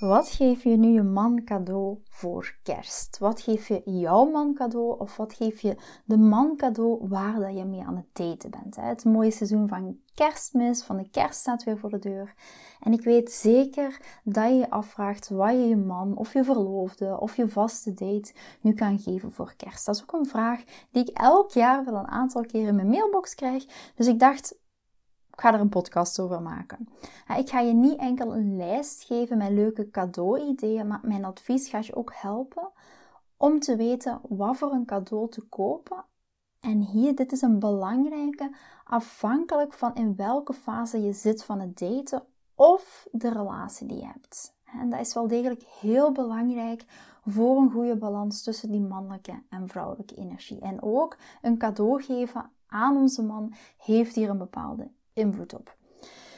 Wat 0.00 0.28
geef 0.28 0.62
je 0.62 0.76
nu 0.76 0.88
je 0.88 1.02
man 1.02 1.44
cadeau 1.44 1.98
voor 2.10 2.56
kerst? 2.62 3.18
Wat 3.18 3.40
geef 3.40 3.68
je 3.68 3.82
jouw 3.84 4.30
man 4.30 4.54
cadeau 4.54 4.98
of 4.98 5.16
wat 5.16 5.34
geef 5.34 5.60
je 5.60 5.76
de 6.04 6.16
man 6.18 6.56
cadeau 6.56 7.08
waar 7.08 7.40
dat 7.40 7.56
je 7.56 7.64
mee 7.64 7.84
aan 7.84 7.96
het 7.96 8.06
daten 8.12 8.50
bent? 8.50 8.76
Het 8.76 9.04
mooie 9.04 9.30
seizoen 9.30 9.68
van 9.68 9.98
kerstmis, 10.14 10.82
van 10.82 10.96
de 10.96 11.10
kerst 11.10 11.40
staat 11.40 11.64
weer 11.64 11.78
voor 11.78 11.90
de 11.90 11.98
deur. 11.98 12.34
En 12.80 12.92
ik 12.92 13.04
weet 13.04 13.32
zeker 13.32 14.00
dat 14.24 14.48
je 14.48 14.54
je 14.54 14.70
afvraagt 14.70 15.28
wat 15.28 15.50
je 15.50 15.68
je 15.68 15.76
man 15.76 16.16
of 16.16 16.32
je 16.32 16.44
verloofde 16.44 17.20
of 17.20 17.36
je 17.36 17.48
vaste 17.48 17.94
date 17.94 18.32
nu 18.60 18.72
kan 18.72 18.98
geven 18.98 19.32
voor 19.32 19.54
kerst. 19.56 19.86
Dat 19.86 19.94
is 19.94 20.02
ook 20.02 20.12
een 20.12 20.26
vraag 20.26 20.62
die 20.90 21.02
ik 21.02 21.18
elk 21.18 21.50
jaar 21.50 21.84
wel 21.84 21.94
een 21.94 22.08
aantal 22.08 22.42
keer 22.42 22.66
in 22.66 22.74
mijn 22.74 22.90
mailbox 22.90 23.34
krijg. 23.34 23.64
Dus 23.94 24.06
ik 24.06 24.18
dacht, 24.18 24.54
ga 25.40 25.54
er 25.54 25.60
een 25.60 25.68
podcast 25.68 26.20
over 26.20 26.42
maken. 26.42 26.88
Ik 27.36 27.48
ga 27.48 27.60
je 27.60 27.72
niet 27.72 27.98
enkel 27.98 28.34
een 28.34 28.56
lijst 28.56 29.02
geven 29.02 29.38
met 29.38 29.50
leuke 29.50 29.90
cadeau-ideeën, 29.90 30.86
maar 30.86 31.00
mijn 31.02 31.24
advies 31.24 31.68
gaat 31.68 31.86
je 31.86 31.94
ook 31.94 32.12
helpen 32.14 32.70
om 33.36 33.60
te 33.60 33.76
weten 33.76 34.20
wat 34.28 34.56
voor 34.56 34.72
een 34.72 34.84
cadeau 34.84 35.28
te 35.28 35.40
kopen. 35.40 36.04
En 36.60 36.80
hier, 36.80 37.14
dit 37.14 37.32
is 37.32 37.42
een 37.42 37.58
belangrijke, 37.58 38.54
afhankelijk 38.84 39.72
van 39.72 39.94
in 39.94 40.16
welke 40.16 40.52
fase 40.52 41.02
je 41.02 41.12
zit 41.12 41.44
van 41.44 41.60
het 41.60 41.78
daten 41.78 42.22
of 42.54 43.08
de 43.12 43.28
relatie 43.28 43.86
die 43.86 43.98
je 43.98 44.06
hebt. 44.06 44.54
En 44.64 44.90
dat 44.90 45.00
is 45.00 45.14
wel 45.14 45.28
degelijk 45.28 45.62
heel 45.80 46.12
belangrijk 46.12 46.84
voor 47.26 47.56
een 47.56 47.70
goede 47.70 47.96
balans 47.96 48.42
tussen 48.42 48.70
die 48.70 48.80
mannelijke 48.80 49.42
en 49.48 49.68
vrouwelijke 49.68 50.14
energie. 50.14 50.60
En 50.60 50.82
ook 50.82 51.16
een 51.42 51.58
cadeau 51.58 52.02
geven 52.02 52.50
aan 52.66 52.96
onze 52.96 53.22
man 53.22 53.52
heeft 53.76 54.14
hier 54.14 54.30
een 54.30 54.38
bepaalde 54.38 54.90
invloed 55.12 55.54
op. 55.54 55.78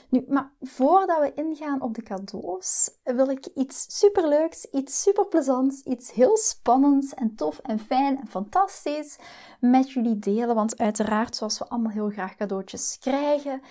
Nu, 0.08 0.24
maar 0.28 0.52
voordat 0.60 1.20
we 1.20 1.32
ingaan 1.34 1.82
op 1.82 1.94
de 1.94 2.02
cadeaus, 2.02 2.90
wil 3.04 3.28
ik 3.28 3.46
iets 3.54 3.98
superleuks, 3.98 4.64
iets 4.64 5.02
superplezants, 5.02 5.82
iets 5.82 6.12
heel 6.12 6.36
spannends 6.36 7.14
en 7.14 7.34
tof 7.34 7.58
en 7.58 7.78
fijn 7.78 8.18
en 8.18 8.26
fantastisch 8.26 9.18
met 9.60 9.92
jullie 9.92 10.18
delen. 10.18 10.54
Want 10.54 10.78
uiteraard, 10.78 11.36
zoals 11.36 11.58
we 11.58 11.68
allemaal 11.68 11.92
heel 11.92 12.10
graag 12.10 12.34
cadeautjes 12.34 12.98
krijgen, 13.00 13.62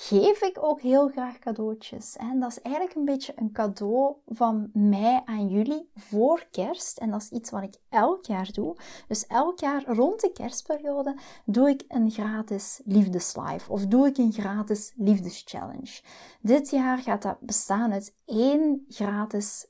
geef 0.00 0.40
ik 0.40 0.62
ook 0.62 0.80
heel 0.80 1.08
graag 1.08 1.38
cadeautjes. 1.38 2.16
En 2.16 2.40
dat 2.40 2.50
is 2.50 2.62
eigenlijk 2.62 2.96
een 2.96 3.04
beetje 3.04 3.32
een 3.36 3.52
cadeau 3.52 4.14
van 4.26 4.70
mij 4.72 5.22
aan 5.24 5.48
jullie 5.48 5.90
voor 5.94 6.46
kerst. 6.50 6.98
En 6.98 7.10
dat 7.10 7.20
is 7.22 7.30
iets 7.30 7.50
wat 7.50 7.62
ik 7.62 7.74
elk 7.88 8.24
jaar 8.24 8.52
doe. 8.52 8.76
Dus 9.08 9.26
elk 9.26 9.58
jaar 9.58 9.84
rond 9.86 10.20
de 10.20 10.32
kerstperiode 10.32 11.16
doe 11.44 11.68
ik 11.68 11.84
een 11.88 12.10
gratis 12.10 12.80
liefdeslive 12.84 13.72
of 13.72 13.86
doe 13.86 14.06
ik 14.06 14.18
een 14.18 14.32
gratis 14.32 14.92
liefdeschallenge. 14.96 16.00
Dit 16.40 16.70
jaar 16.70 16.98
gaat 16.98 17.22
dat 17.22 17.40
bestaan 17.40 17.92
uit 17.92 18.16
één 18.24 18.84
gratis 18.88 19.66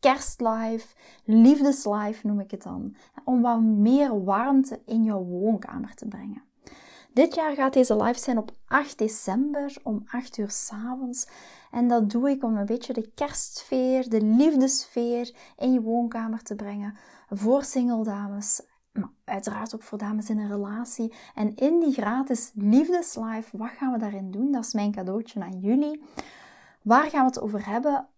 kerstlive, 0.00 0.86
liefdeslive 1.24 2.26
noem 2.26 2.40
ik 2.40 2.50
het 2.50 2.62
dan. 2.62 2.96
Om 3.24 3.42
wat 3.42 3.60
meer 3.60 4.24
warmte 4.24 4.80
in 4.84 5.04
jouw 5.04 5.24
woonkamer 5.24 5.94
te 5.94 6.08
brengen. 6.08 6.47
Dit 7.12 7.34
jaar 7.34 7.54
gaat 7.54 7.72
deze 7.72 7.96
live 7.96 8.18
zijn 8.18 8.38
op 8.38 8.50
8 8.66 8.98
december 8.98 9.76
om 9.82 10.02
8 10.06 10.38
uur 10.38 10.50
s 10.50 10.70
avonds. 10.72 11.28
En 11.70 11.88
dat 11.88 12.10
doe 12.10 12.30
ik 12.30 12.42
om 12.42 12.56
een 12.56 12.66
beetje 12.66 12.92
de 12.92 13.10
kerstsfeer, 13.14 14.08
de 14.08 14.20
liefdesfeer 14.20 15.34
in 15.56 15.72
je 15.72 15.80
woonkamer 15.80 16.42
te 16.42 16.54
brengen. 16.54 16.96
Voor 17.30 17.64
single 17.64 18.04
dames, 18.04 18.62
maar 18.92 19.10
uiteraard 19.24 19.74
ook 19.74 19.82
voor 19.82 19.98
dames 19.98 20.30
in 20.30 20.38
een 20.38 20.48
relatie. 20.48 21.12
En 21.34 21.56
in 21.56 21.80
die 21.80 21.92
gratis 21.92 22.50
liefdeslive, 22.54 23.56
wat 23.56 23.70
gaan 23.70 23.92
we 23.92 23.98
daarin 23.98 24.30
doen? 24.30 24.52
Dat 24.52 24.64
is 24.64 24.72
mijn 24.72 24.92
cadeautje 24.92 25.40
aan 25.40 25.58
jullie. 25.60 26.02
Waar 26.82 27.10
gaan 27.10 27.20
we 27.20 27.26
het 27.26 27.40
over 27.40 27.66
hebben? 27.66 28.08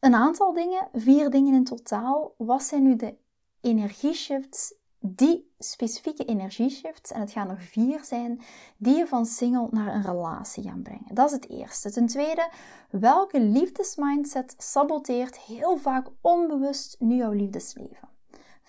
Een 0.00 0.14
aantal 0.14 0.52
dingen, 0.52 0.88
vier 0.92 1.30
dingen 1.30 1.54
in 1.54 1.64
totaal. 1.64 2.34
Wat 2.38 2.62
zijn 2.62 2.82
nu 2.82 2.96
de 2.96 3.16
energieshifts 3.60 4.74
die 5.04 5.52
specifieke 5.58 6.24
energieshifts, 6.24 7.12
en 7.12 7.20
het 7.20 7.30
gaan 7.30 7.50
er 7.50 7.60
vier 7.60 8.04
zijn, 8.04 8.40
die 8.76 8.96
je 8.96 9.06
van 9.06 9.26
single 9.26 9.68
naar 9.70 9.94
een 9.94 10.02
relatie 10.02 10.62
gaan 10.62 10.82
brengen. 10.82 11.14
Dat 11.14 11.26
is 11.26 11.32
het 11.32 11.48
eerste. 11.48 11.90
Ten 11.90 12.06
tweede, 12.06 12.50
welke 12.90 13.40
liefdesmindset 13.40 14.54
saboteert 14.58 15.38
heel 15.38 15.76
vaak 15.76 16.06
onbewust 16.20 16.96
nu 16.98 17.16
jouw 17.16 17.32
liefdesleven? 17.32 18.10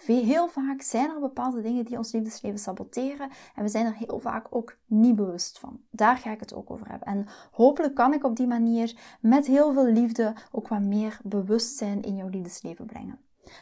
Heel 0.05 0.47
vaak 0.47 0.81
zijn 0.81 1.09
er 1.09 1.19
bepaalde 1.19 1.61
dingen 1.61 1.85
die 1.85 1.97
ons 1.97 2.11
liefdesleven 2.11 2.59
saboteren 2.59 3.29
en 3.55 3.63
we 3.63 3.69
zijn 3.69 3.85
er 3.85 3.93
heel 3.93 4.19
vaak 4.19 4.47
ook 4.49 4.77
niet 4.85 5.16
bewust 5.16 5.59
van. 5.59 5.81
Daar 5.89 6.17
ga 6.17 6.31
ik 6.31 6.39
het 6.39 6.53
ook 6.53 6.72
over 6.72 6.89
hebben. 6.89 7.07
En 7.07 7.27
hopelijk 7.51 7.95
kan 7.95 8.13
ik 8.13 8.23
op 8.23 8.35
die 8.35 8.47
manier 8.47 9.17
met 9.22 9.45
heel 9.45 9.73
veel 9.73 9.85
liefde 9.85 10.33
ook 10.51 10.67
wat 10.67 10.81
meer 10.81 11.19
bewustzijn 11.23 12.01
in 12.01 12.16
jouw 12.16 12.27
liefdesleven 12.27 12.85
brengen. 12.85 13.19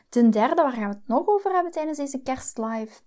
Ten 0.10 0.30
derde, 0.30 0.62
waar 0.62 0.72
gaan 0.72 0.90
we 0.90 0.96
het 0.96 1.08
nog 1.08 1.28
over 1.28 1.52
hebben 1.52 1.72
tijdens 1.72 1.98
deze 1.98 2.22
kerstlive? 2.22 3.02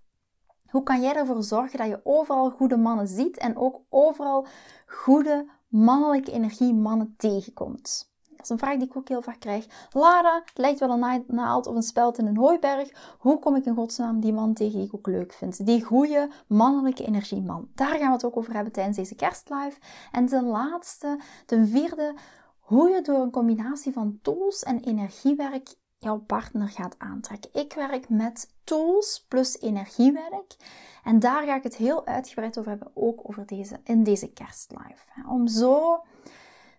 Hoe 0.71 0.83
kan 0.83 1.03
jij 1.03 1.15
ervoor 1.15 1.43
zorgen 1.43 1.79
dat 1.79 1.89
je 1.89 2.01
overal 2.05 2.51
goede 2.51 2.77
mannen 2.77 3.09
ziet 3.09 3.39
en 3.39 3.57
ook 3.57 3.81
overal 3.89 4.47
goede 4.87 5.51
mannelijke 5.69 6.33
energie 6.33 6.75
mannen 6.75 7.15
tegenkomt? 7.17 8.13
Dat 8.31 8.43
is 8.43 8.49
een 8.49 8.59
vraag 8.59 8.79
die 8.79 8.89
ik 8.89 8.97
ook 8.97 9.09
heel 9.09 9.23
vaak 9.23 9.41
krijg. 9.41 9.89
Lara, 9.91 10.43
het 10.45 10.59
lijkt 10.59 10.81
wel 10.81 10.91
een 10.91 11.25
naald 11.27 11.67
of 11.67 11.75
een 11.75 11.83
speld 11.83 12.19
in 12.19 12.27
een 12.27 12.37
hooiberg. 12.37 13.17
Hoe 13.19 13.39
kom 13.39 13.57
ik 13.57 13.65
in 13.65 13.75
godsnaam 13.75 14.21
die 14.21 14.33
man 14.33 14.55
tegen 14.55 14.79
die 14.79 14.87
ik 14.87 14.95
ook 14.95 15.07
leuk 15.07 15.33
vind? 15.33 15.67
Die 15.67 15.85
goede 15.85 16.31
mannelijke 16.47 17.05
energieman. 17.05 17.69
Daar 17.75 17.97
gaan 17.99 18.07
we 18.07 18.13
het 18.13 18.25
ook 18.25 18.37
over 18.37 18.55
hebben 18.55 18.73
tijdens 18.73 18.97
deze 18.97 19.15
kerstlive. 19.15 19.79
En 20.13 20.27
ten 20.27 20.45
laatste, 20.45 21.21
ten 21.47 21.69
vierde, 21.69 22.15
hoe 22.59 22.91
je 22.91 23.03
door 23.03 23.21
een 23.21 23.31
combinatie 23.31 23.93
van 23.93 24.19
tools 24.23 24.63
en 24.63 24.81
energiewerk 24.81 25.75
jouw 26.05 26.19
partner 26.19 26.69
gaat 26.69 26.95
aantrekken. 26.99 27.51
Ik 27.53 27.73
werk 27.73 28.09
met 28.09 28.53
tools 28.65 29.25
plus 29.29 29.61
energiewerk. 29.61 30.57
En 31.05 31.19
daar 31.19 31.45
ga 31.45 31.57
ik 31.57 31.63
het 31.63 31.77
heel 31.77 32.07
uitgebreid 32.07 32.59
over 32.59 32.71
hebben, 32.71 32.91
ook 32.95 33.21
over 33.23 33.47
deze, 33.47 33.81
in 33.85 34.03
deze 34.03 34.33
kerstlive. 34.33 35.27
Om 35.29 35.47
zo, 35.47 36.03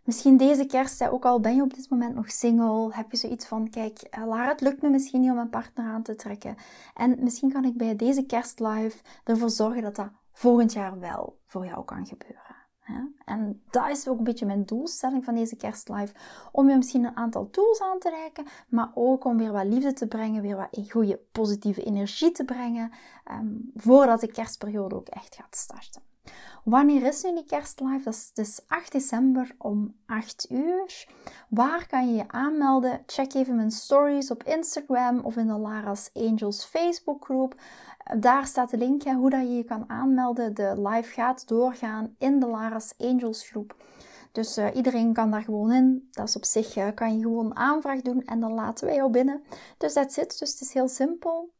misschien 0.03 0.38
deze 0.38 0.66
kerst, 0.66 1.08
ook 1.08 1.25
al 1.25 1.40
ben 1.40 1.56
je 1.56 1.62
op 1.62 1.74
dit 1.74 1.90
moment 1.90 2.16
nog 2.16 2.31
single, 2.31 2.90
heb 2.94 3.12
je 3.12 3.18
zoiets 3.18 3.46
van, 3.46 3.69
kijk, 3.69 4.02
eh, 4.02 4.25
Lara, 4.25 4.47
het 4.47 4.62
lukt 4.62 4.81
me 4.81 4.90
misschien 4.90 5.22
niet 5.22 5.30
om 5.30 5.36
mijn 5.36 5.50
partner 5.50 5.86
aan 5.86 6.03
te 6.03 6.16
trekken. 6.16 6.56
En 6.94 7.16
misschien 7.19 7.52
kan 7.52 7.66
ik 7.66 7.78
bij 7.78 7.96
deze 7.96 8.25
kerstlive 8.25 8.97
ervoor 9.24 9.50
zorgen 9.50 9.81
dat 9.81 9.96
dat 9.96 10.09
volgend 10.31 10.74
jaar 10.74 11.00
wel 11.00 11.38
voor 11.46 11.66
jou 11.66 11.86
kan 11.86 12.06
gebeuren. 12.06 12.44
En 13.26 13.62
dat 13.70 13.90
is 13.90 14.08
ook 14.08 14.18
een 14.18 14.24
beetje 14.24 14.46
mijn 14.46 14.66
doelstelling 14.66 15.24
van 15.24 15.36
deze 15.36 15.56
kerstlive. 15.56 16.14
Om 16.52 16.70
je 16.70 16.76
misschien 16.76 17.04
een 17.04 17.18
aantal 17.18 17.50
tools 17.50 17.82
aan 17.82 18.00
te 18.00 18.10
reiken, 18.10 18.46
maar 18.68 18.92
ook 18.94 19.26
om 19.26 19.38
weer 19.38 19.52
wat 19.52 19.66
liefde 19.66 19.94
te 19.94 20.08
brengen, 20.08 20.42
weer 20.42 20.56
wat 20.56 20.90
goede 20.90 21.20
positieve 21.32 21.84
energie 21.84 22.32
te 22.32 22.46
brengen, 22.46 22.92
ehm, 23.24 23.54
voordat 23.76 24.20
de 24.20 24.32
kerstperiode 24.32 24.96
ook 24.96 25.08
echt 25.08 25.36
gaat 25.36 25.56
starten. 25.56 26.02
Wanneer 26.64 27.04
is 27.04 27.24
nu 27.24 27.34
die 27.34 27.46
kerstlive? 27.46 28.04
Dat 28.04 28.14
is 28.14 28.32
dus 28.34 28.62
8 28.68 28.92
december 28.92 29.56
om 29.58 29.96
8 30.06 30.46
uur. 30.50 31.08
Waar 31.50 31.88
kan 31.88 32.08
je 32.08 32.16
je 32.16 32.28
aanmelden? 32.28 33.04
Check 33.06 33.34
even 33.34 33.56
mijn 33.56 33.72
stories 33.72 34.32
op 34.32 34.44
Instagram 34.44 35.20
of 35.20 35.36
in 35.36 35.48
de 35.48 35.58
Lara's 35.58 36.10
Angels 36.14 36.66
Facebookgroep. 36.66 37.56
Daar 38.13 38.46
staat 38.46 38.69
de 38.69 38.78
link 38.78 39.04
hoe 39.04 39.30
dat 39.30 39.42
je 39.42 39.56
je 39.56 39.63
kan 39.63 39.90
aanmelden. 39.90 40.54
De 40.54 40.81
live 40.88 41.12
gaat 41.12 41.48
doorgaan 41.48 42.16
in 42.18 42.40
de 42.40 42.48
Lara's 42.48 42.94
Angels 42.98 43.48
groep. 43.48 43.75
Dus 44.31 44.57
uh, 44.57 44.75
iedereen 44.75 45.13
kan 45.13 45.31
daar 45.31 45.42
gewoon 45.42 45.72
in. 45.72 46.07
Dat 46.12 46.28
is 46.28 46.36
op 46.36 46.46
zich, 46.46 46.78
uh, 46.78 46.88
kan 46.96 47.18
je 47.18 47.22
gewoon 47.22 47.46
een 47.46 47.56
aanvraag 47.56 48.02
doen 48.02 48.22
en 48.25 48.40
dan 48.40 48.54
laten 48.54 48.86
wij 48.86 48.96
jou 48.96 49.12
binnen. 49.12 49.44
Dus 49.78 49.94
that's 49.94 50.18
it. 50.18 50.40
Dus 50.40 50.52
het 50.52 50.62
is 50.62 50.74
heel 50.74 50.88
simpel. 50.88 51.54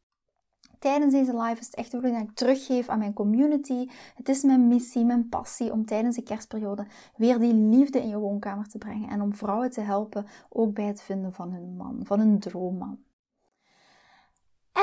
Tijdens 0.78 1.12
deze 1.12 1.36
live 1.36 1.60
is 1.60 1.66
het 1.66 1.74
echt 1.74 1.90
de 1.90 1.96
bedoeling 1.96 2.22
dat 2.22 2.30
ik 2.30 2.36
teruggeef 2.36 2.88
aan 2.88 2.98
mijn 2.98 3.12
community. 3.12 3.88
Het 4.14 4.28
is 4.28 4.42
mijn 4.42 4.68
missie, 4.68 5.04
mijn 5.04 5.28
passie 5.28 5.72
om 5.72 5.86
tijdens 5.86 6.16
de 6.16 6.22
kerstperiode 6.22 6.86
weer 7.16 7.38
die 7.38 7.54
liefde 7.54 8.00
in 8.00 8.08
je 8.08 8.18
woonkamer 8.18 8.68
te 8.68 8.78
brengen. 8.78 9.08
En 9.08 9.20
om 9.20 9.34
vrouwen 9.34 9.70
te 9.70 9.80
helpen 9.80 10.26
ook 10.48 10.74
bij 10.74 10.84
het 10.84 11.02
vinden 11.02 11.32
van 11.32 11.52
hun 11.52 11.76
man, 11.76 12.00
van 12.02 12.18
hun 12.18 12.38
droomman. 12.38 13.05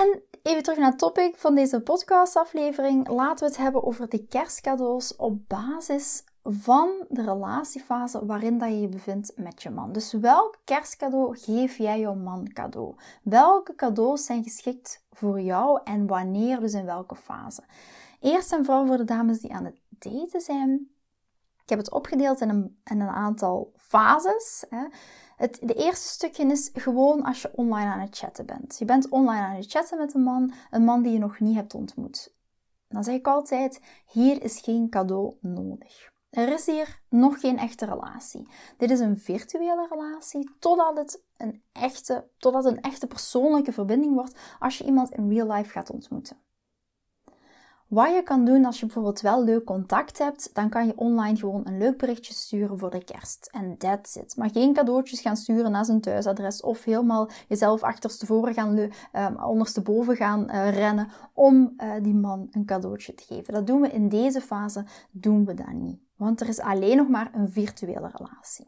En 0.03 0.23
even 0.41 0.63
terug 0.63 0.79
naar 0.79 0.89
het 0.89 0.99
topic 0.99 1.35
van 1.37 1.55
deze 1.55 1.81
podcastaflevering. 1.81 3.07
Laten 3.07 3.45
we 3.45 3.51
het 3.51 3.61
hebben 3.61 3.83
over 3.83 4.09
de 4.09 4.27
kerstcadeaus 4.27 5.15
op 5.15 5.47
basis 5.47 6.23
van 6.43 7.05
de 7.09 7.23
relatiefase 7.23 8.25
waarin 8.25 8.57
dat 8.57 8.69
je 8.69 8.81
je 8.81 8.87
bevindt 8.87 9.33
met 9.35 9.63
je 9.63 9.69
man. 9.69 9.91
Dus 9.91 10.13
welk 10.13 10.57
kerstcadeau 10.63 11.37
geef 11.37 11.77
jij 11.77 11.99
jouw 11.99 12.13
man 12.13 12.53
cadeau? 12.53 12.95
Welke 13.21 13.75
cadeaus 13.75 14.25
zijn 14.25 14.43
geschikt 14.43 15.05
voor 15.11 15.41
jou 15.41 15.79
en 15.83 16.07
wanneer, 16.07 16.59
dus 16.59 16.73
in 16.73 16.85
welke 16.85 17.15
fase? 17.15 17.63
Eerst 18.19 18.53
en 18.53 18.65
vooral 18.65 18.85
voor 18.85 18.97
de 18.97 19.03
dames 19.03 19.39
die 19.39 19.53
aan 19.53 19.65
het 19.65 19.79
daten 19.89 20.41
zijn. 20.41 20.89
Ik 21.63 21.69
heb 21.69 21.77
het 21.77 21.91
opgedeeld 21.91 22.41
in 22.41 22.49
een, 22.49 22.79
een 22.83 23.01
aantal 23.01 23.73
fases. 23.77 24.65
Hè. 24.69 24.85
Het 25.43 25.59
de 25.61 25.73
eerste 25.73 26.07
stukje 26.07 26.45
is 26.45 26.69
gewoon 26.73 27.23
als 27.23 27.41
je 27.41 27.51
online 27.55 27.91
aan 27.91 27.99
het 27.99 28.17
chatten 28.17 28.45
bent. 28.45 28.75
Je 28.79 28.85
bent 28.85 29.09
online 29.09 29.45
aan 29.45 29.55
het 29.55 29.71
chatten 29.71 29.97
met 29.97 30.13
een 30.13 30.23
man, 30.23 30.53
een 30.71 30.83
man 30.83 31.01
die 31.01 31.11
je 31.11 31.19
nog 31.19 31.39
niet 31.39 31.55
hebt 31.55 31.73
ontmoet. 31.73 32.33
Dan 32.87 33.03
zeg 33.03 33.15
ik 33.15 33.27
altijd: 33.27 33.81
hier 34.05 34.43
is 34.43 34.59
geen 34.59 34.89
cadeau 34.89 35.37
nodig. 35.41 36.11
Er 36.29 36.53
is 36.53 36.65
hier 36.65 37.01
nog 37.09 37.39
geen 37.39 37.57
echte 37.57 37.85
relatie. 37.85 38.47
Dit 38.77 38.91
is 38.91 38.99
een 38.99 39.17
virtuele 39.17 39.87
relatie 39.89 40.49
totdat 40.59 40.97
het 40.97 41.23
een 41.37 41.63
echte, 41.71 42.27
totdat 42.37 42.65
een 42.65 42.81
echte 42.81 43.07
persoonlijke 43.07 43.71
verbinding 43.71 44.13
wordt 44.13 44.39
als 44.59 44.77
je 44.77 44.85
iemand 44.85 45.11
in 45.11 45.29
real 45.29 45.51
life 45.51 45.69
gaat 45.69 45.89
ontmoeten. 45.89 46.37
Wat 47.93 48.13
je 48.13 48.23
kan 48.23 48.45
doen 48.45 48.65
als 48.65 48.79
je 48.79 48.85
bijvoorbeeld 48.85 49.21
wel 49.21 49.43
leuk 49.43 49.63
contact 49.63 50.17
hebt, 50.17 50.49
dan 50.53 50.69
kan 50.69 50.85
je 50.85 50.93
online 50.95 51.37
gewoon 51.37 51.61
een 51.63 51.77
leuk 51.77 51.97
berichtje 51.97 52.33
sturen 52.33 52.79
voor 52.79 52.89
de 52.89 53.03
kerst. 53.03 53.49
En 53.51 53.77
that's 53.77 54.15
it. 54.15 54.35
Maar 54.37 54.49
geen 54.49 54.73
cadeautjes 54.73 55.21
gaan 55.21 55.37
sturen 55.37 55.71
naar 55.71 55.85
zijn 55.85 56.01
thuisadres 56.01 56.61
of 56.61 56.83
helemaal 56.83 57.29
jezelf 57.47 57.83
achterstevoren 57.83 58.53
gaan, 58.53 58.77
um, 58.77 58.89
ondersteboven 59.43 60.15
gaan 60.15 60.47
uh, 60.49 60.69
rennen 60.69 61.07
om 61.33 61.73
uh, 61.77 61.91
die 62.01 62.13
man 62.13 62.47
een 62.51 62.65
cadeautje 62.65 63.15
te 63.15 63.23
geven. 63.23 63.53
Dat 63.53 63.67
doen 63.67 63.81
we 63.81 63.89
in 63.89 64.09
deze 64.09 64.41
fase, 64.41 64.85
doen 65.11 65.45
we 65.45 65.53
dat 65.53 65.73
niet. 65.73 65.99
Want 66.15 66.41
er 66.41 66.47
is 66.47 66.59
alleen 66.59 66.97
nog 66.97 67.07
maar 67.07 67.31
een 67.33 67.51
virtuele 67.51 68.11
relatie. 68.13 68.67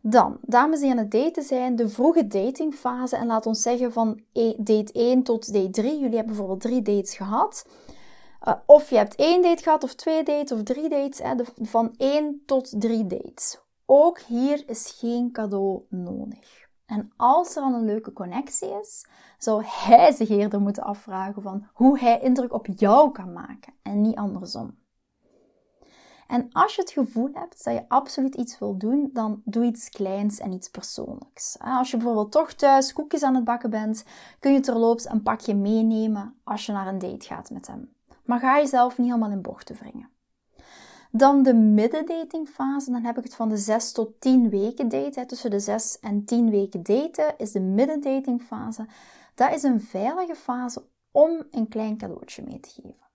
Dan, 0.00 0.38
dames 0.42 0.80
die 0.80 0.90
aan 0.90 0.96
het 0.96 1.10
daten 1.10 1.42
zijn, 1.42 1.76
de 1.76 1.88
vroege 1.88 2.26
datingfase. 2.26 3.16
En 3.16 3.26
laat 3.26 3.46
ons 3.46 3.62
zeggen 3.62 3.92
van 3.92 4.20
e, 4.32 4.54
date 4.56 4.92
1 4.92 5.22
tot 5.22 5.52
date 5.52 5.70
3. 5.70 5.92
Jullie 5.92 6.16
hebben 6.16 6.26
bijvoorbeeld 6.26 6.60
drie 6.60 6.82
dates 6.82 7.16
gehad. 7.16 7.66
Uh, 8.46 8.54
of 8.66 8.90
je 8.90 8.96
hebt 8.96 9.14
één 9.14 9.42
date 9.42 9.62
gehad, 9.62 9.84
of 9.84 9.94
twee 9.94 10.22
dates, 10.22 10.52
of 10.52 10.62
drie 10.62 10.88
dates. 10.88 11.18
Hè, 11.18 11.34
van 11.56 11.94
één 11.96 12.42
tot 12.46 12.80
drie 12.80 13.06
dates. 13.06 13.60
Ook 13.86 14.18
hier 14.18 14.68
is 14.68 14.96
geen 14.98 15.32
cadeau 15.32 15.84
nodig. 15.88 16.66
En 16.86 17.12
als 17.16 17.56
er 17.56 17.62
al 17.62 17.74
een 17.74 17.84
leuke 17.84 18.12
connectie 18.12 18.78
is, 18.80 19.06
zou 19.38 19.62
hij 19.66 20.12
zich 20.12 20.28
eerder 20.28 20.60
moeten 20.60 20.82
afvragen 20.82 21.42
van 21.42 21.66
hoe 21.72 21.98
hij 21.98 22.20
indruk 22.20 22.52
op 22.52 22.66
jou 22.76 23.12
kan 23.12 23.32
maken 23.32 23.74
en 23.82 24.00
niet 24.00 24.16
andersom. 24.16 24.78
En 26.26 26.48
als 26.52 26.74
je 26.74 26.80
het 26.80 26.90
gevoel 26.90 27.30
hebt 27.32 27.64
dat 27.64 27.74
je 27.74 27.88
absoluut 27.88 28.34
iets 28.34 28.58
wil 28.58 28.76
doen, 28.76 29.10
dan 29.12 29.42
doe 29.44 29.64
iets 29.64 29.90
kleins 29.90 30.38
en 30.38 30.52
iets 30.52 30.68
persoonlijks. 30.68 31.56
Als 31.58 31.90
je 31.90 31.96
bijvoorbeeld 31.96 32.32
toch 32.32 32.52
thuis 32.52 32.92
koekjes 32.92 33.22
aan 33.22 33.34
het 33.34 33.44
bakken 33.44 33.70
bent, 33.70 34.04
kun 34.38 34.52
je 34.52 34.60
terloops 34.60 35.08
een 35.08 35.22
pakje 35.22 35.54
meenemen 35.54 36.40
als 36.44 36.66
je 36.66 36.72
naar 36.72 36.86
een 36.86 36.98
date 36.98 37.26
gaat 37.26 37.50
met 37.50 37.66
hem. 37.66 37.96
Maar 38.28 38.38
ga 38.38 38.56
jezelf 38.56 38.98
niet 38.98 39.06
helemaal 39.06 39.30
in 39.30 39.42
bochten 39.42 39.76
wringen. 39.76 40.10
Dan 41.10 41.42
de 41.42 41.54
middendatingfase, 41.54 42.90
dan 42.90 43.04
heb 43.04 43.18
ik 43.18 43.24
het 43.24 43.34
van 43.34 43.48
de 43.48 43.56
6 43.56 43.92
tot 43.92 44.20
10 44.20 44.50
weken 44.50 44.88
daten. 44.88 45.26
Tussen 45.26 45.50
de 45.50 45.60
6 45.60 45.98
en 46.00 46.24
10 46.24 46.50
weken 46.50 46.82
daten 46.82 47.34
is 47.36 47.52
de 47.52 47.60
middendatingfase. 47.60 48.86
Dat 49.34 49.54
is 49.54 49.62
een 49.62 49.80
veilige 49.80 50.34
fase 50.34 50.84
om 51.10 51.46
een 51.50 51.68
klein 51.68 51.96
cadeautje 51.96 52.42
mee 52.42 52.60
te 52.60 52.70
geven. 52.70 53.06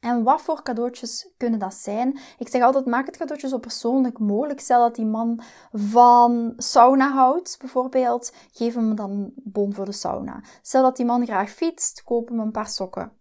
En 0.00 0.22
wat 0.22 0.42
voor 0.42 0.62
cadeautjes 0.62 1.28
kunnen 1.36 1.58
dat 1.58 1.74
zijn? 1.74 2.18
Ik 2.38 2.48
zeg 2.48 2.62
altijd, 2.62 2.86
maak 2.86 3.06
het 3.06 3.16
cadeautje 3.16 3.48
zo 3.48 3.58
persoonlijk 3.58 4.18
mogelijk. 4.18 4.60
Stel 4.60 4.80
dat 4.80 4.94
die 4.94 5.06
man 5.06 5.40
van 5.72 6.52
sauna 6.56 7.12
houdt, 7.12 7.56
bijvoorbeeld. 7.60 8.32
Geef 8.52 8.74
hem 8.74 8.94
dan 8.94 9.32
bon 9.34 9.74
voor 9.74 9.84
de 9.84 9.92
sauna. 9.92 10.42
Stel 10.62 10.82
dat 10.82 10.96
die 10.96 11.06
man 11.06 11.26
graag 11.26 11.50
fietst, 11.50 12.02
koop 12.02 12.28
hem 12.28 12.40
een 12.40 12.50
paar 12.50 12.68
sokken. 12.68 13.12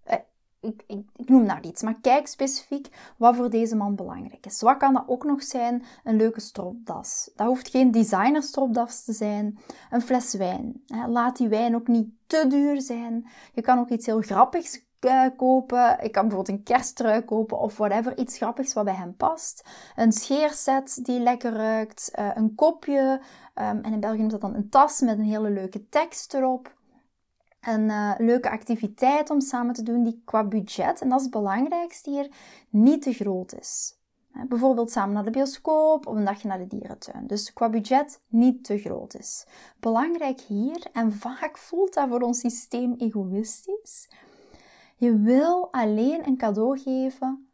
Eh, 0.64 0.70
ik, 0.70 0.84
ik, 1.16 1.30
noem 1.30 1.44
nou 1.44 1.60
iets, 1.62 1.82
maar 1.82 2.00
kijk 2.02 2.28
specifiek 2.28 2.88
wat 3.18 3.36
voor 3.36 3.50
deze 3.50 3.76
man 3.76 3.96
belangrijk 3.96 4.46
is. 4.46 4.62
Wat 4.62 4.78
kan 4.78 4.94
dat 4.94 5.04
ook 5.08 5.24
nog 5.24 5.44
zijn? 5.44 5.84
Een 6.04 6.16
leuke 6.16 6.42
stropdas. 6.42 7.32
Dat 7.36 7.48
hoeft 7.48 7.70
geen 7.70 7.92
designer 7.92 8.44
stropdas 8.44 9.04
te 9.04 9.14
zijn. 9.14 9.60
Een 9.90 10.02
fles 10.02 10.34
wijn. 10.34 10.84
Laat 11.08 11.38
die 11.38 11.48
wijn 11.48 11.76
ook 11.76 11.88
niet 11.88 12.10
te 12.28 12.46
duur 12.48 12.82
zijn. 12.82 13.28
Je 13.54 13.62
kan 13.62 13.80
ook 13.80 13.90
iets 13.90 14.06
heel 14.06 14.22
grappigs 14.22 14.86
uh, 15.06 15.26
kopen. 15.38 15.98
Ik 16.02 16.12
kan 16.12 16.28
bijvoorbeeld 16.28 16.58
een 16.58 16.64
kersttrui 16.64 17.22
kopen 17.22 17.60
of 17.60 17.78
whatever. 17.78 18.18
Iets 18.18 18.38
grappigs 18.38 18.74
wat 18.74 18.84
bij 18.84 18.94
hem 18.94 19.16
past. 19.16 19.70
Een 19.96 20.12
scheerset 20.12 21.00
die 21.06 21.20
lekker 21.20 21.54
ruikt. 21.54 22.12
Uh, 22.20 22.30
een 22.34 22.56
kopje. 22.56 23.22
Um, 23.56 23.82
en 23.82 23.94
in 23.94 24.00
België 24.00 24.18
noemt 24.18 24.32
dat 24.32 24.42
dan 24.42 24.56
een 24.56 24.70
tas 24.70 25.02
met 25.02 25.18
een 25.18 25.26
hele 25.26 25.50
leuke 25.50 25.90
tekst 25.90 26.34
erop. 26.34 26.74
Een 27.64 27.90
uh, 27.90 28.14
leuke 28.18 28.50
activiteit 28.50 29.30
om 29.30 29.42
samen 29.42 29.74
te 29.74 29.84
doen 29.84 30.04
die 30.04 30.22
qua 30.26 30.44
budget, 30.44 31.02
en 31.02 31.10
dat 31.10 31.18
is 31.18 31.24
het 31.24 31.34
belangrijkste 31.34 32.10
hier, 32.10 32.28
niet 32.70 33.02
te 33.02 33.14
groot 33.14 33.54
is. 33.60 33.98
Bijvoorbeeld 34.48 34.92
samen 34.92 35.14
naar 35.14 35.24
de 35.24 35.30
bioscoop 35.30 36.08
of 36.08 36.16
een 36.16 36.26
dagje 36.26 36.48
naar 36.48 36.58
de 36.58 36.68
dierentuin. 36.68 37.28
Dus 37.28 37.54
qua 37.54 37.70
budget 37.70 38.22
niet 38.28 38.64
te 38.64 38.78
groot 38.78 39.16
is. 39.16 39.46
Belangrijk 39.80 40.40
hier, 40.40 40.88
en 40.94 41.14
vaak 41.14 41.58
voelt 41.58 41.94
dat 41.94 42.10
voor 42.10 42.22
ons 42.22 42.40
systeem 42.40 42.94
egoïstisch, 42.98 44.10
je 44.96 45.20
wil 45.20 45.72
alleen 45.72 46.28
een 46.28 46.38
cadeau 46.38 46.80
geven 46.80 47.48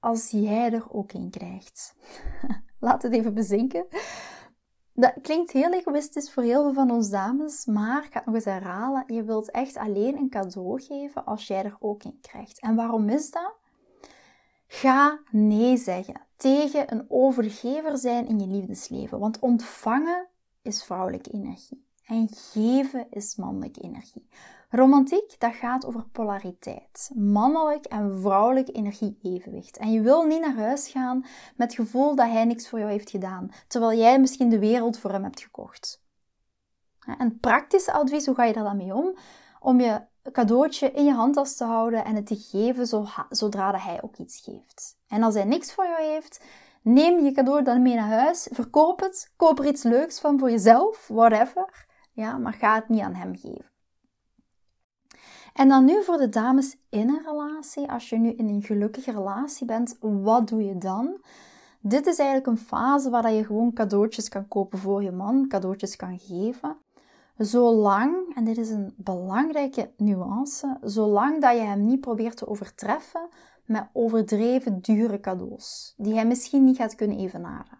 als 0.00 0.30
jij 0.30 0.72
er 0.72 0.86
ook 0.92 1.12
een 1.12 1.30
krijgt. 1.30 1.94
Laat 2.80 3.02
het 3.02 3.12
even 3.12 3.34
bezinken. 3.34 3.86
Dat 4.96 5.12
klinkt 5.22 5.50
heel 5.50 5.72
egoïstisch 5.72 6.32
voor 6.32 6.42
heel 6.42 6.62
veel 6.62 6.72
van 6.72 6.90
ons 6.90 7.10
dames, 7.10 7.64
maar 7.64 8.04
ik 8.04 8.12
ga 8.12 8.18
het 8.18 8.26
nog 8.26 8.34
eens 8.34 8.44
herhalen. 8.44 9.04
Je 9.06 9.22
wilt 9.22 9.50
echt 9.50 9.76
alleen 9.76 10.16
een 10.16 10.28
cadeau 10.28 10.82
geven 10.82 11.24
als 11.24 11.46
jij 11.46 11.64
er 11.64 11.76
ook 11.80 12.04
een 12.04 12.18
krijgt. 12.20 12.60
En 12.60 12.74
waarom 12.74 13.08
is 13.08 13.30
dat? 13.30 13.54
Ga 14.66 15.20
nee 15.30 15.76
zeggen 15.76 16.20
tegen 16.36 16.92
een 16.92 17.04
overgever 17.08 17.98
zijn 17.98 18.26
in 18.26 18.40
je 18.40 18.46
liefdesleven. 18.46 19.18
Want 19.18 19.38
ontvangen 19.38 20.28
is 20.62 20.84
vrouwelijke 20.84 21.30
energie 21.30 21.86
en 22.06 22.28
geven 22.28 23.06
is 23.10 23.36
mannelijke 23.36 23.80
energie. 23.80 24.28
Romantiek, 24.76 25.40
dat 25.40 25.54
gaat 25.54 25.86
over 25.86 26.04
polariteit. 26.12 27.10
Mannelijk 27.14 27.84
en 27.84 28.20
vrouwelijk 28.20 28.68
energie-evenwicht. 28.72 29.76
En 29.76 29.92
je 29.92 30.00
wil 30.00 30.22
niet 30.22 30.40
naar 30.40 30.56
huis 30.56 30.88
gaan 30.88 31.18
met 31.56 31.66
het 31.66 31.74
gevoel 31.74 32.14
dat 32.14 32.26
hij 32.26 32.44
niks 32.44 32.68
voor 32.68 32.78
jou 32.78 32.90
heeft 32.90 33.10
gedaan, 33.10 33.50
terwijl 33.68 33.98
jij 33.98 34.20
misschien 34.20 34.48
de 34.48 34.58
wereld 34.58 34.98
voor 34.98 35.10
hem 35.10 35.22
hebt 35.22 35.40
gekocht. 35.40 36.02
En 37.18 37.38
praktisch 37.38 37.88
advies, 37.88 38.26
hoe 38.26 38.34
ga 38.34 38.44
je 38.44 38.52
daar 38.52 38.64
dan 38.64 38.76
mee 38.76 38.94
om? 38.94 39.16
Om 39.60 39.80
je 39.80 40.00
cadeautje 40.32 40.90
in 40.90 41.04
je 41.04 41.12
handtas 41.12 41.56
te 41.56 41.64
houden 41.64 42.04
en 42.04 42.14
het 42.14 42.26
te 42.26 42.36
geven 42.36 42.86
zodra 43.28 43.72
dat 43.72 43.82
hij 43.82 44.02
ook 44.02 44.16
iets 44.16 44.40
geeft. 44.40 44.98
En 45.08 45.22
als 45.22 45.34
hij 45.34 45.44
niks 45.44 45.72
voor 45.74 45.84
jou 45.84 46.02
heeft, 46.02 46.44
neem 46.82 47.24
je 47.24 47.32
cadeau 47.32 47.62
dan 47.62 47.82
mee 47.82 47.94
naar 47.94 48.08
huis, 48.08 48.48
verkoop 48.52 49.00
het, 49.00 49.32
koop 49.36 49.58
er 49.58 49.66
iets 49.66 49.82
leuks 49.82 50.20
van 50.20 50.38
voor 50.38 50.50
jezelf, 50.50 51.08
whatever. 51.08 51.86
Ja, 52.12 52.38
maar 52.38 52.52
ga 52.52 52.74
het 52.74 52.88
niet 52.88 53.02
aan 53.02 53.14
hem 53.14 53.36
geven. 53.36 53.73
En 55.54 55.68
dan 55.68 55.84
nu 55.84 56.02
voor 56.02 56.16
de 56.16 56.28
dames 56.28 56.76
in 56.88 57.08
een 57.08 57.22
relatie. 57.24 57.90
Als 57.90 58.08
je 58.08 58.16
nu 58.16 58.30
in 58.30 58.48
een 58.48 58.62
gelukkige 58.62 59.12
relatie 59.12 59.66
bent, 59.66 59.96
wat 60.00 60.48
doe 60.48 60.64
je 60.64 60.78
dan? 60.78 61.16
Dit 61.80 62.06
is 62.06 62.18
eigenlijk 62.18 62.46
een 62.46 62.66
fase 62.66 63.10
waar 63.10 63.32
je 63.32 63.44
gewoon 63.44 63.72
cadeautjes 63.72 64.28
kan 64.28 64.48
kopen 64.48 64.78
voor 64.78 65.02
je 65.02 65.10
man, 65.10 65.48
cadeautjes 65.48 65.96
kan 65.96 66.18
geven. 66.18 66.76
Zolang, 67.36 68.34
en 68.34 68.44
dit 68.44 68.58
is 68.58 68.70
een 68.70 68.94
belangrijke 68.96 69.90
nuance, 69.96 70.78
zolang 70.82 71.40
dat 71.40 71.56
je 71.56 71.62
hem 71.62 71.84
niet 71.84 72.00
probeert 72.00 72.36
te 72.36 72.48
overtreffen 72.48 73.28
met 73.64 73.88
overdreven 73.92 74.80
dure 74.80 75.20
cadeaus, 75.20 75.94
die 75.96 76.14
hij 76.14 76.26
misschien 76.26 76.64
niet 76.64 76.76
gaat 76.76 76.94
kunnen 76.94 77.18
evenaren. 77.18 77.78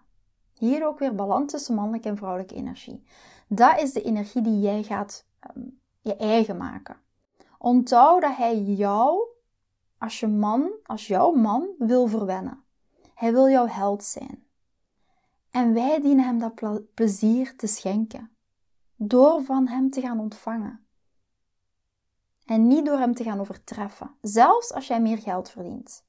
Hier 0.52 0.87
ook 0.87 0.99
weer 0.99 1.14
balans 1.14 1.52
tussen 1.52 1.75
mannelijke 1.75 2.09
en 2.09 2.16
vrouwelijke 2.16 2.54
energie. 2.54 3.04
Dat 3.49 3.81
is 3.81 3.93
de 3.93 4.02
energie 4.02 4.43
die 4.43 4.61
jij 4.61 4.83
gaat 4.83 5.26
um, 5.57 5.81
je 6.00 6.16
eigen 6.16 6.57
maken. 6.57 6.97
Onthoud 7.64 8.21
dat 8.21 8.37
hij 8.37 8.62
jou, 8.62 9.28
als 9.99 10.21
je 10.21 10.26
man, 10.26 10.71
als 10.83 11.06
jouw 11.06 11.33
man, 11.33 11.68
wil 11.78 12.06
verwennen. 12.06 12.64
Hij 13.14 13.33
wil 13.33 13.49
jouw 13.49 13.66
held 13.66 14.04
zijn. 14.04 14.44
En 15.50 15.75
wij 15.75 16.00
dienen 16.00 16.25
hem 16.25 16.38
dat 16.38 16.94
plezier 16.94 17.56
te 17.56 17.66
schenken. 17.66 18.30
Door 18.97 19.42
van 19.42 19.68
hem 19.68 19.90
te 19.90 20.00
gaan 20.00 20.21
ontvangen. 20.21 20.87
En 22.44 22.66
niet 22.66 22.87
door 22.87 22.99
hem 22.99 23.14
te 23.14 23.25
gaan 23.25 23.40
overtreffen, 23.40 24.14
zelfs 24.21 24.73
als 24.73 24.87
jij 24.87 25.00
meer 25.00 25.18
geld 25.18 25.50
verdient. 25.50 26.04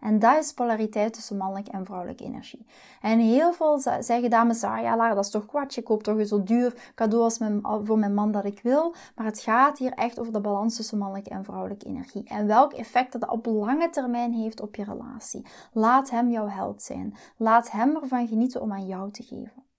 En 0.00 0.18
dat 0.18 0.38
is 0.38 0.52
polariteit 0.52 1.12
tussen 1.12 1.36
mannelijke 1.36 1.70
en 1.70 1.84
vrouwelijke 1.84 2.24
energie. 2.24 2.66
En 3.00 3.18
heel 3.18 3.52
veel 3.52 3.78
zeggen 4.00 4.30
dames, 4.30 4.62
ah 4.62 4.80
ja 4.82 5.14
dat 5.14 5.24
is 5.24 5.30
toch 5.30 5.46
kwats, 5.46 5.74
je 5.74 5.82
koopt 5.82 6.04
toch 6.04 6.16
een 6.16 6.26
zo 6.26 6.42
duur 6.42 6.92
cadeau 6.94 7.24
als 7.24 7.38
mijn, 7.38 7.60
voor 7.62 7.98
mijn 7.98 8.14
man 8.14 8.32
dat 8.32 8.44
ik 8.44 8.60
wil. 8.62 8.94
Maar 9.14 9.26
het 9.26 9.40
gaat 9.40 9.78
hier 9.78 9.92
echt 9.92 10.20
over 10.20 10.32
de 10.32 10.40
balans 10.40 10.76
tussen 10.76 10.98
mannelijke 10.98 11.30
en 11.30 11.44
vrouwelijke 11.44 11.86
energie. 11.86 12.24
En 12.24 12.46
welk 12.46 12.72
effect 12.72 13.12
dat 13.12 13.28
op 13.28 13.46
lange 13.46 13.90
termijn 13.90 14.32
heeft 14.32 14.60
op 14.60 14.74
je 14.74 14.84
relatie. 14.84 15.46
Laat 15.72 16.10
hem 16.10 16.30
jouw 16.30 16.48
held 16.48 16.82
zijn. 16.82 17.14
Laat 17.36 17.70
hem 17.70 17.96
ervan 17.96 18.28
genieten 18.28 18.60
om 18.60 18.72
aan 18.72 18.86
jou 18.86 19.10
te 19.10 19.22
geven. 19.22 19.69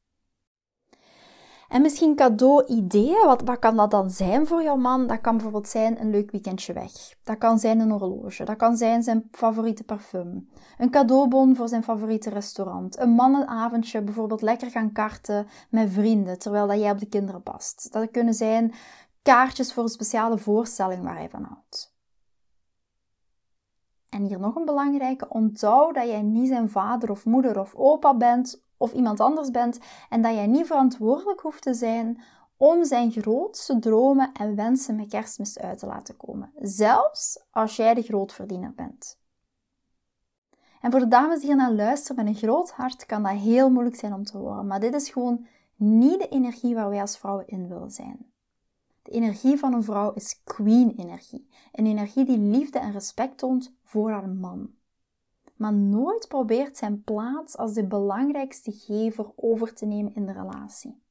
En 1.72 1.82
misschien 1.82 2.16
cadeau-ideeën, 2.16 3.26
wat, 3.26 3.42
wat 3.42 3.60
kan 3.60 3.76
dat 3.76 3.92
dan 3.92 4.10
zijn 4.10 4.48
voor 4.48 4.64
jouw 4.64 4.76
man? 4.76 5.08
Dat 5.08 5.22
kan 5.22 5.34
bijvoorbeeld 5.34 5.68
zijn 5.68 6.02
een 6.02 6.10
leuk 6.10 6.32
weekendje 6.32 6.74
weg. 6.74 6.92
Dat 7.24 7.38
kan 7.38 7.60
zijn 7.60 7.80
een 7.80 7.92
horloge. 7.92 8.44
Dat 8.44 8.56
kan 8.56 8.78
zijn 8.78 9.04
zijn 9.04 9.28
favoriete 9.32 9.84
parfum. 9.84 10.50
Een 10.78 10.90
cadeaubon 10.90 11.56
voor 11.56 11.68
zijn 11.68 11.84
favoriete 11.84 12.30
restaurant. 12.30 13.00
Een 13.00 13.10
mannenavondje, 13.10 14.02
bijvoorbeeld 14.02 14.42
lekker 14.42 14.72
gaan 14.72 14.92
karten 14.92 15.48
met 15.70 15.92
vrienden, 15.92 16.40
terwijl 16.40 16.68
dat 16.68 16.80
jij 16.80 16.92
op 16.92 17.00
de 17.00 17.10
kinderen 17.10 17.44
past. 17.44 17.92
Dat 17.92 18.12
kunnen 18.12 18.34
zijn 18.34 18.74
kaartjes 19.22 19.74
voor 19.74 19.84
een 19.84 19.90
speciale 19.90 20.38
voorstelling 20.38 21.04
waar 21.04 21.18
hij 21.18 21.30
van 21.30 21.44
houdt. 21.44 21.91
En 24.12 24.24
hier 24.24 24.40
nog 24.40 24.56
een 24.56 24.66
belangrijke, 24.66 25.30
onthoud 25.30 25.96
dat 25.96 26.08
jij 26.08 26.22
niet 26.22 26.48
zijn 26.48 26.70
vader 26.70 27.12
of 27.12 27.26
moeder 27.26 27.60
of 27.60 27.76
opa 27.76 28.18
bent 28.18 28.64
of 28.78 28.94
iemand 28.94 29.20
anders 29.20 29.52
bent 29.52 29.80
en 30.10 30.22
dat 30.22 30.34
jij 30.34 30.48
niet 30.48 30.66
verantwoordelijk 30.66 31.42
hoeft 31.42 31.62
te 31.62 31.74
zijn 31.74 32.22
om 32.58 32.86
zijn 32.86 33.12
grootste 33.12 33.80
dromen 33.80 34.32
en 34.34 34.56
wensen 34.56 34.96
met 34.96 35.10
kerstmis 35.10 35.60
uit 35.60 35.80
te 35.80 35.86
laten 35.86 36.18
komen. 36.18 36.52
Zelfs 36.60 37.46
als 37.52 37.76
jij 37.76 37.94
de 37.94 38.02
grootverdiener 38.02 38.74
bent. 38.74 39.20
En 40.82 40.92
voor 40.92 41.00
de 41.00 41.08
dames 41.08 41.40
die 41.40 41.48
hier 41.48 41.56
naar 41.56 41.72
luisteren 41.72 42.16
met 42.16 42.34
een 42.34 42.40
groot 42.40 42.72
hart, 42.72 43.06
kan 43.06 43.24
dat 43.24 43.32
heel 43.32 43.70
moeilijk 43.70 43.96
zijn 43.96 44.14
om 44.14 44.24
te 44.24 44.38
horen. 44.38 44.68
Maar 44.68 44.80
dit 44.80 44.94
is 44.94 45.10
gewoon 45.10 45.46
niet 45.76 46.20
de 46.20 46.28
energie 46.28 46.76
waar 46.76 46.90
wij 46.90 47.02
als 47.02 47.18
vrouwen 47.18 47.48
in 47.48 47.68
willen 47.68 47.92
zijn. 47.92 48.32
De 49.02 49.12
energie 49.12 49.58
van 49.58 49.74
een 49.74 49.84
vrouw 49.84 50.14
is 50.14 50.42
queen-energie. 50.44 51.50
Een 51.72 51.86
energie 51.86 52.26
die 52.26 52.38
liefde 52.38 52.80
en 52.80 52.92
respect 52.92 53.38
toont 53.38 53.74
voor 53.92 54.12
haar 54.12 54.30
man 54.30 54.76
maar 55.62 55.74
nooit 55.74 56.28
probeert 56.28 56.78
zijn 56.78 57.04
plaats 57.04 57.58
als 57.58 57.74
de 57.74 57.88
belangrijkste 57.88 58.72
gever 58.72 59.32
over 59.36 59.74
te 59.74 59.86
nemen 59.86 60.16
in 60.16 60.26
de 60.26 60.32
relatie. 60.32 61.02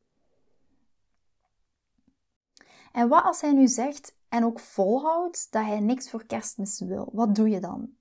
En 2.93 3.09
wat 3.09 3.25
als 3.25 3.41
hij 3.41 3.53
nu 3.53 3.69
zegt 3.69 4.17
en 4.29 4.45
ook 4.45 4.61
volhoudt 4.61 5.53
dat 5.53 5.65
hij 5.65 5.81
niks 5.81 6.11
voor 6.11 6.27
kerstmis 6.27 6.81
wil? 6.81 7.09
Wat 7.13 7.35
doe 7.35 7.49
je 7.49 7.61
dan? 7.61 7.95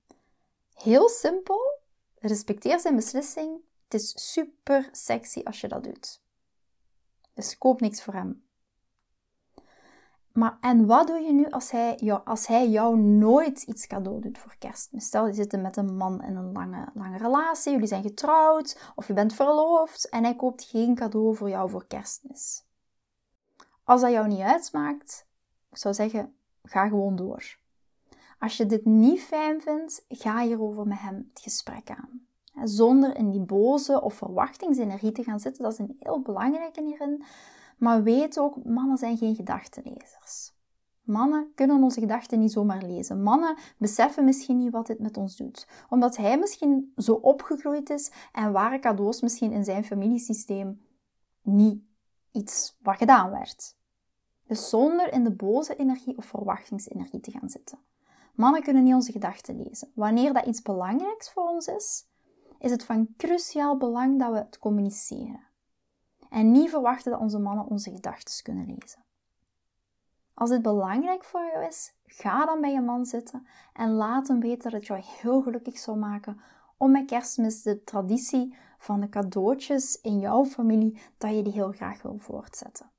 Heel 0.74 1.09
simpel, 1.09 1.79
respecteer 2.19 2.79
zijn 2.79 2.95
beslissing. 2.95 3.59
Het 3.83 4.01
is 4.01 4.31
super 4.31 4.89
sexy 4.91 5.41
als 5.43 5.62
je 5.62 5.67
dat 5.67 5.83
doet. 5.83 6.21
Dus 7.33 7.57
koop 7.57 7.81
niks 7.81 8.03
voor 8.03 8.13
hem. 8.13 8.43
Maar 10.33 10.57
en 10.62 10.86
wat 10.86 11.07
doe 11.07 11.19
je 11.19 11.33
nu 11.33 11.50
als 11.50 11.71
hij, 11.71 11.95
jou, 11.95 12.21
als 12.25 12.48
hij 12.48 12.69
jou 12.69 12.98
nooit 12.98 13.62
iets 13.62 13.88
cadeau 13.88 14.21
doet 14.21 14.38
voor 14.38 14.55
kerstmis? 14.59 15.05
Stel, 15.05 15.27
je 15.27 15.33
zit 15.33 15.62
met 15.62 15.77
een 15.77 15.98
man 15.98 16.24
in 16.24 16.36
een 16.36 16.51
lange, 16.51 16.88
lange 16.93 17.17
relatie, 17.17 17.71
jullie 17.71 17.88
zijn 17.88 18.03
getrouwd 18.03 18.91
of 18.95 19.07
je 19.07 19.13
bent 19.13 19.33
verloofd 19.33 20.09
en 20.09 20.24
hij 20.24 20.36
koopt 20.36 20.63
geen 20.63 20.95
cadeau 20.95 21.36
voor 21.36 21.50
jou 21.50 21.69
voor 21.69 21.86
kerstmis. 21.88 22.63
Als 23.83 24.01
dat 24.01 24.12
jou 24.12 24.27
niet 24.27 24.39
uitmaakt, 24.39 25.27
ik 25.69 25.77
zou 25.77 25.93
zeggen, 25.93 26.33
ga 26.63 26.88
gewoon 26.88 27.15
door. 27.15 27.57
Als 28.39 28.57
je 28.57 28.65
dit 28.65 28.86
niet 28.86 29.21
fijn 29.21 29.62
vindt, 29.62 30.05
ga 30.09 30.41
hierover 30.41 30.88
met 30.88 31.00
hem 31.00 31.29
het 31.33 31.41
gesprek 31.41 31.89
aan. 31.89 32.27
Zonder 32.63 33.15
in 33.15 33.29
die 33.29 33.41
boze 33.41 34.01
of 34.01 34.13
verwachtingsenergie 34.13 35.12
te 35.12 35.24
gaan 35.24 35.39
zitten, 35.39 35.63
dat 35.63 35.71
is 35.71 35.79
een 35.79 35.95
heel 36.00 36.21
belangrijke 36.21 36.83
hierin. 36.83 37.24
Maar 37.79 38.03
weet 38.03 38.39
ook, 38.39 38.63
mannen 38.63 38.98
zijn 38.98 39.17
geen 39.17 39.36
gedachtenlezers. 39.36 40.57
Mannen 41.01 41.51
kunnen 41.55 41.83
onze 41.83 42.00
gedachten 42.00 42.39
niet 42.39 42.51
zomaar 42.51 42.83
lezen. 42.83 43.24
Mannen 43.24 43.57
beseffen 43.77 44.25
misschien 44.25 44.57
niet 44.57 44.71
wat 44.71 44.88
dit 44.88 45.00
met 45.00 45.17
ons 45.17 45.38
doet. 45.38 45.67
Omdat 45.89 46.17
hij 46.17 46.39
misschien 46.39 46.93
zo 46.95 47.13
opgegroeid 47.13 47.89
is 47.89 48.12
en 48.31 48.51
waren 48.51 48.79
cadeaus 48.79 49.21
misschien 49.21 49.51
in 49.51 49.63
zijn 49.63 49.83
familiesysteem 49.83 50.81
niet 51.41 51.83
iets 52.31 52.77
wat 52.81 52.98
gedaan 52.98 53.31
werd. 53.31 53.77
Dus 54.48 54.69
zonder 54.69 55.13
in 55.13 55.24
de 55.24 55.36
boze 55.36 55.75
energie 55.75 56.17
of 56.17 56.25
verwachtingsenergie 56.25 57.19
te 57.19 57.31
gaan 57.31 57.50
zitten. 57.50 57.79
Mannen 58.33 58.63
kunnen 58.63 58.83
niet 58.83 58.93
onze 58.93 59.12
gedachten 59.12 59.62
lezen. 59.62 59.91
Wanneer 59.95 60.33
dat 60.33 60.45
iets 60.45 60.62
belangrijks 60.62 61.31
voor 61.31 61.43
ons 61.48 61.67
is, 61.67 62.07
is 62.59 62.71
het 62.71 62.83
van 62.83 63.13
cruciaal 63.17 63.77
belang 63.77 64.19
dat 64.19 64.31
we 64.31 64.38
het 64.38 64.59
communiceren 64.59 65.49
en 66.29 66.51
niet 66.51 66.69
verwachten 66.69 67.12
dat 67.12 67.19
onze 67.19 67.39
mannen 67.39 67.65
onze 67.65 67.91
gedachten 67.91 68.43
kunnen 68.43 68.65
lezen. 68.65 69.03
Als 70.33 70.50
dit 70.50 70.62
belangrijk 70.62 71.24
voor 71.24 71.41
jou 71.53 71.65
is, 71.65 71.93
ga 72.05 72.45
dan 72.45 72.62
bij 72.62 72.71
je 72.71 72.81
man 72.81 73.05
zitten 73.05 73.48
en 73.74 73.91
laat 73.91 74.27
hem 74.27 74.39
weten 74.39 74.71
dat 74.71 74.79
het 74.79 74.86
jou 74.86 75.01
heel 75.03 75.41
gelukkig 75.41 75.77
zou 75.77 75.98
maken 75.98 76.41
om 76.77 76.91
met 76.91 77.05
kerstmis 77.05 77.62
de 77.62 77.83
traditie 77.83 78.55
van 78.77 79.00
de 79.00 79.09
cadeautjes 79.09 80.01
in 80.01 80.19
jouw 80.19 80.45
familie, 80.45 81.01
dat 81.17 81.36
je 81.36 81.41
die 81.41 81.53
heel 81.53 81.71
graag 81.71 82.01
wil 82.01 82.15
voortzetten. 82.19 82.89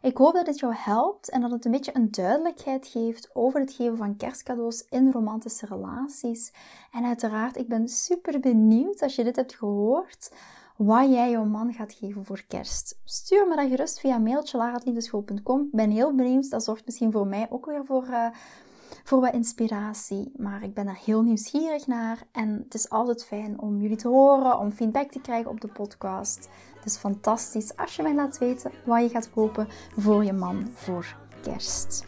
Ik 0.00 0.16
hoop 0.16 0.34
dat 0.34 0.46
dit 0.46 0.58
jou 0.58 0.74
helpt 0.76 1.30
en 1.30 1.40
dat 1.40 1.50
het 1.50 1.64
een 1.64 1.70
beetje 1.70 1.96
een 1.96 2.10
duidelijkheid 2.10 2.86
geeft 2.86 3.30
over 3.34 3.60
het 3.60 3.72
geven 3.72 3.96
van 3.96 4.16
kerstcadeaus 4.16 4.86
in 4.88 5.10
romantische 5.10 5.66
relaties. 5.66 6.52
En 6.92 7.04
uiteraard, 7.04 7.56
ik 7.56 7.68
ben 7.68 7.88
super 7.88 8.40
benieuwd 8.40 9.02
als 9.02 9.14
je 9.14 9.24
dit 9.24 9.36
hebt 9.36 9.54
gehoord 9.54 10.32
wat 10.78 11.10
jij 11.10 11.30
jouw 11.30 11.44
man 11.44 11.72
gaat 11.72 11.92
geven 11.92 12.24
voor 12.24 12.44
kerst. 12.48 13.00
Stuur 13.04 13.48
me 13.48 13.56
dat 13.56 13.68
gerust 13.68 14.00
via 14.00 14.18
mailtje. 14.18 14.82
Ik 15.22 15.70
ben 15.70 15.90
heel 15.90 16.14
benieuwd. 16.14 16.50
Dat 16.50 16.64
zorgt 16.64 16.84
misschien 16.84 17.12
voor 17.12 17.26
mij 17.26 17.46
ook 17.50 17.66
weer 17.66 17.84
voor, 17.84 18.06
uh, 18.06 18.26
voor 19.04 19.20
wat 19.20 19.32
inspiratie. 19.32 20.32
Maar 20.36 20.62
ik 20.62 20.74
ben 20.74 20.84
daar 20.84 21.00
heel 21.04 21.22
nieuwsgierig 21.22 21.86
naar. 21.86 22.26
En 22.32 22.60
het 22.64 22.74
is 22.74 22.90
altijd 22.90 23.24
fijn 23.24 23.60
om 23.60 23.80
jullie 23.80 23.96
te 23.96 24.08
horen, 24.08 24.58
om 24.58 24.72
feedback 24.72 25.10
te 25.10 25.20
krijgen 25.20 25.50
op 25.50 25.60
de 25.60 25.68
podcast. 25.68 26.48
Dus 26.84 26.96
fantastisch 26.96 27.76
als 27.76 27.96
je 27.96 28.02
mij 28.02 28.14
laat 28.14 28.38
weten 28.38 28.72
wat 28.84 29.02
je 29.02 29.08
gaat 29.08 29.30
kopen 29.30 29.68
voor 29.96 30.24
je 30.24 30.32
man 30.32 30.66
voor 30.74 31.16
kerst. 31.42 32.07